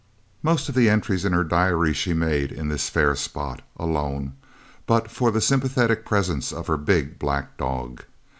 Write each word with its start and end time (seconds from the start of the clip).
Most 0.41 0.67
of 0.67 0.73
the 0.73 0.89
entries 0.89 1.25
in 1.25 1.33
her 1.33 1.43
diary 1.43 1.93
she 1.93 2.11
made 2.11 2.51
in 2.51 2.69
this 2.69 2.89
fair 2.89 3.15
spot, 3.15 3.61
alone, 3.77 4.33
but 4.87 5.11
for 5.11 5.29
the 5.29 5.41
sympathetic 5.41 6.05
presence 6.05 6.51
of 6.51 6.65
her 6.65 6.77
big 6.77 7.19
black 7.19 7.55
dog. 7.55 8.01